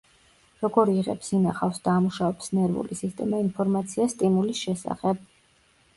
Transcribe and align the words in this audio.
როგორ 0.61 0.89
იღებს, 0.93 1.27
ინახავს 1.39 1.77
და 1.87 1.93
ამუშავებს 1.97 2.49
ნერვული 2.61 2.99
სისტემა 3.03 3.45
ინფორმაციას 3.45 4.17
სტიმულის 4.19 4.67
შესახებ? 4.69 5.25